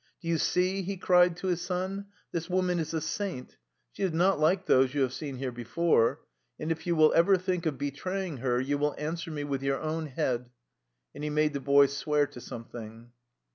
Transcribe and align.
"Do 0.19 0.27
you 0.27 0.39
see,'' 0.39 0.81
he 0.81 0.97
cried 0.97 1.37
to 1.37 1.47
his 1.49 1.61
son," 1.61 2.07
this 2.31 2.49
woman 2.49 2.79
is 2.79 2.91
a 2.91 2.99
saint; 3.01 3.57
she 3.91 4.01
is 4.01 4.11
not 4.11 4.39
like 4.39 4.65
those 4.65 4.95
you 4.95 5.01
have 5.01 5.13
seen 5.13 5.35
here 5.35 5.51
before. 5.51 6.21
And 6.59 6.71
if 6.71 6.87
you 6.87 6.95
will 6.95 7.13
ever 7.13 7.37
think 7.37 7.67
of 7.67 7.77
be 7.77 7.91
traying 7.91 8.37
her, 8.37 8.59
you 8.59 8.79
will 8.79 8.95
answer 8.97 9.29
me 9.29 9.43
with 9.43 9.61
your 9.61 9.79
own 9.79 10.07
head.'' 10.07 10.49
And 11.13 11.23
he 11.23 11.29
made 11.29 11.53
the 11.53 11.59
boy 11.59 11.85
swear 11.85 12.25
to 12.25 12.41
some 12.41 12.63
thing. 12.65 13.11